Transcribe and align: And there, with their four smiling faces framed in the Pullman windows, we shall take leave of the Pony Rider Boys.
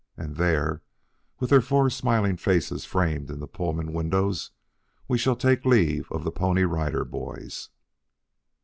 And 0.17 0.37
there, 0.37 0.81
with 1.39 1.51
their 1.51 1.61
four 1.61 1.91
smiling 1.91 2.35
faces 2.35 2.85
framed 2.85 3.29
in 3.29 3.39
the 3.39 3.45
Pullman 3.45 3.93
windows, 3.93 4.49
we 5.07 5.19
shall 5.19 5.35
take 5.35 5.63
leave 5.63 6.11
of 6.11 6.23
the 6.23 6.31
Pony 6.31 6.63
Rider 6.63 7.05
Boys. 7.05 7.69